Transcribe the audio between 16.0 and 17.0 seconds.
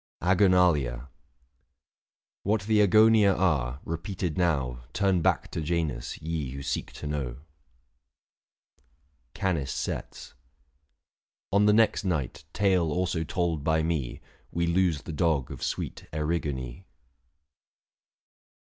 Erigone.